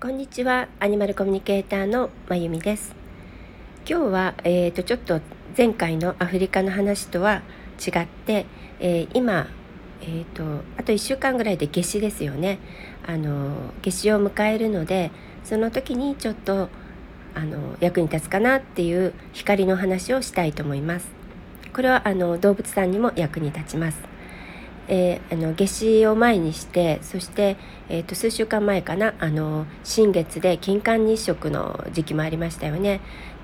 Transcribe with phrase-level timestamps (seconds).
[0.00, 0.68] こんにちは。
[0.78, 2.94] アニマルコミュニケーターのまゆみです。
[3.84, 5.20] 今日は、えーと、ちょっと
[5.56, 7.42] 前回のアフリカの話とは
[7.84, 8.46] 違って、
[8.78, 9.48] えー、今、
[10.02, 12.60] えーと、あと1週間ぐらいで夏至ですよね。
[13.08, 15.10] あの夏至を迎えるので
[15.42, 16.68] その時にちょっと
[17.34, 21.08] あの役に立つかなっていう光の話をしたいと思います。
[21.74, 23.98] これはあの動物さんにも役に立ちます。
[24.88, 27.56] えー、あの夏至を前にしてそして、
[27.88, 33.00] えーと、数週間前かなあの新月で金環日食の時期もありましたよね。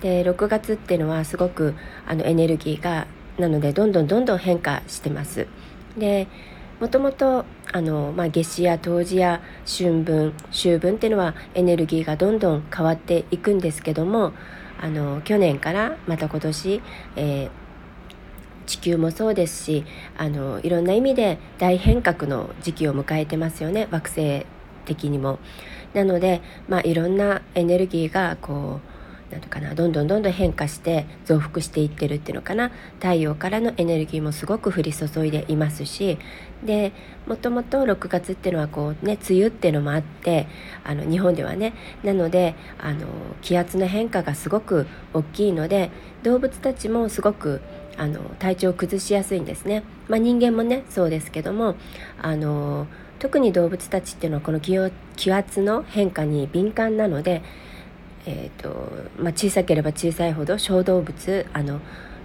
[0.00, 1.74] で6月っていうのはすごく
[2.06, 3.06] あのエネルギーが
[3.38, 5.46] なのでどんどんどんどん変化してます。
[5.96, 6.28] で
[6.80, 14.32] もともとあの、まあ、夏至や冬至や春分秋分っていうのはエネルギーがどんどん変わっていくんですけども
[14.80, 16.82] あの去年からまた今年、
[17.16, 17.67] えー
[18.68, 19.84] 地球もそうですし
[20.16, 23.88] あのいろんな意味で大変革の時期を迎えてますよね。
[23.90, 24.46] 惑星
[24.84, 25.38] 的にも。
[25.94, 28.80] なので、まあ、いろんなエネルギーがこ
[29.30, 32.70] うなんかなどんどんどんどん変化して増幅していってるっていうのかな。
[32.98, 36.18] 太陽からのエネルギーもすごく降り注いでいますし
[36.64, 36.92] で
[37.26, 40.46] もともと6月っていうのはこうね梅雨っていうのもあって
[40.84, 41.74] あの日本ではね。
[42.02, 43.06] なのであの
[43.42, 45.90] 気圧の変化がすごく大きいので
[46.22, 47.60] 動物たちもすごく
[47.98, 51.74] あの体調を崩しやすいんですね、まあ、人間もねそうですけども
[52.22, 52.86] あの
[53.18, 57.42] 特に動物たちっていうのはこの気圧の変化に敏感なので、
[58.26, 61.80] えーとまあ、小さければ小さいほど小動物あの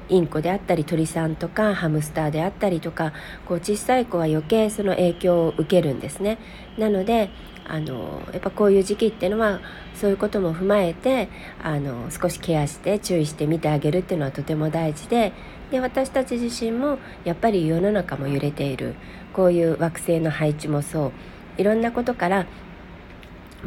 [0.09, 3.13] インコであったり鳥さんとかハムスターであったりとか
[3.45, 6.37] こう小さい子は余計その影響を受けるんですね。
[6.77, 7.29] なので
[7.65, 9.61] あのやっぱこういう時期っていうのは
[9.95, 11.29] そういうことも踏まえて
[11.61, 15.31] あの少しケアして注意して見てあげるっていうのはとても大事で
[15.71, 18.95] で私たち自身もやっぱり世の中も揺れている
[19.31, 21.11] こういう惑星の配置もそう
[21.57, 22.47] いろんなことから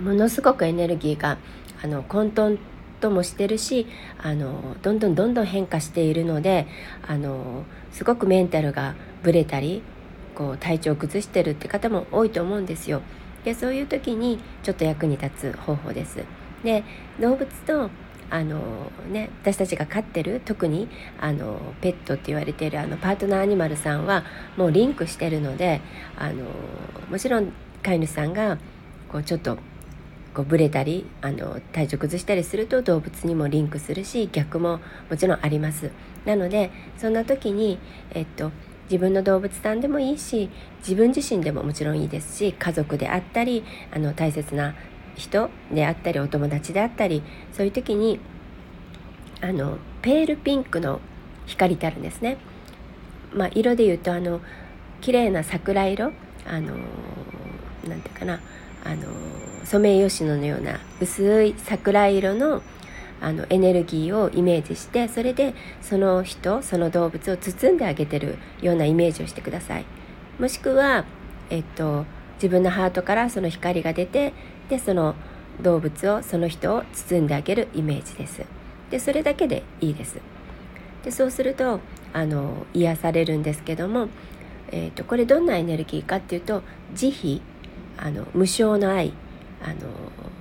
[0.01, 1.39] ものすごくエネルギーが
[1.83, 2.59] あの混沌
[3.01, 3.87] ともしてるし
[4.19, 6.67] あのどんどんどんどん変化しているので
[7.07, 9.83] あのすごくメンタルがぶれたり
[10.35, 13.03] こう体調を崩してるって方も多いと思うんですよ。
[13.45, 16.25] でそういう時にちょっと役に立つ方法です。
[16.63, 16.85] で
[17.21, 17.91] 動物と
[18.29, 20.89] あのね、私たちが飼ってる特に
[21.21, 24.25] あのペットって言われているあのパートナーアニマルさんは
[24.57, 25.81] もうリンクしてるので
[26.17, 26.45] あの
[27.09, 27.53] もちろん
[27.85, 28.59] 飼い主さんが
[29.13, 29.59] こうちょっと
[30.37, 35.91] こうブレたりあの体調崩したりすると動物にもリンクするし逆ももちろんあります。
[36.27, 37.79] なのでそんな時に、
[38.13, 38.51] えっと、
[38.85, 43.65] 自分の動物さんでもいいし自分自身でももちろんいいですし家族であったり
[43.95, 44.75] あの大切な
[45.15, 47.23] 人であったりお友達であったり
[47.55, 48.21] そういう時に
[49.41, 51.01] あのペールピンクの
[51.47, 52.37] 光ってあるんですね。
[53.33, 54.43] まあ、色で言うとあの
[55.01, 56.13] 綺麗な桜色
[56.47, 56.75] あの
[57.89, 58.41] なんていうかな
[58.87, 59.03] あの
[59.65, 62.63] ソメイヨシノのような薄い桜色の
[63.21, 69.87] あのエネルギーをイメージしてそれでその人その動物を包んであげてるようなイメージをしてください。
[70.39, 71.07] もしくは、
[71.49, 72.05] えっと、
[72.35, 74.35] 自分のハートからその光が出て
[74.69, 75.15] でその
[75.63, 78.45] 動物をその人を包んであげるイメージです。
[78.91, 80.21] でそれだけでいいです。
[81.03, 81.81] でそうすると
[82.13, 84.09] あの癒されるんですけども、
[84.71, 86.63] えーとこれどんなエネルギーかっていうと
[86.95, 87.41] 慈悲
[87.99, 89.13] あの無償の愛
[89.63, 89.75] あの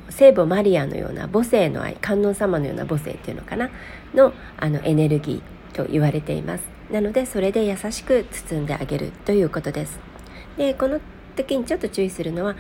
[0.10, 3.70] 聖母マリアのような母性の愛観音様のような母性っていうのかな？
[4.14, 6.64] のあのエネルギーと言われています。
[6.92, 10.00] なのでそれで優しく包んであげるということです。
[10.58, 11.00] でこの
[11.36, 12.56] 時にちょっと注意するのは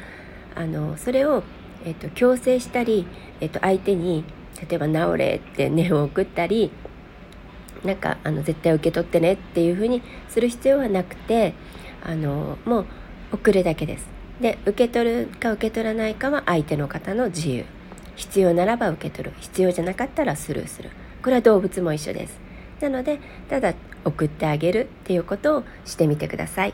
[0.56, 1.44] あのそれを、
[1.85, 3.06] えっと、強制したり、
[3.39, 4.25] えっと、相手に
[4.69, 6.72] 例えば「治れ」って念を送ったり
[7.83, 11.53] なんかあの絶対受け取ってねっていうふうにする必要はなくて
[12.03, 12.85] あのもう
[13.33, 14.15] 送るだけです。
[14.41, 17.66] で受け取るか受け取らないかは相手の方の自由。
[18.16, 19.35] 必要ならば受け取る。
[19.40, 20.90] 必要じゃなかったらスルーする。
[21.22, 22.40] これは動物も一緒です。
[22.81, 23.19] なので
[23.50, 26.74] ただ送ってあげるっていうことをしてみてください。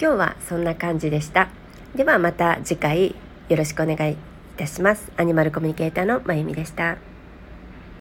[0.00, 1.48] 今日はそんな感じでした。
[1.94, 3.14] ではまた次回
[3.48, 4.16] よろしくお願いい
[4.56, 5.10] たします。
[5.16, 7.09] アニマルコミュニケーターのまゆみでした。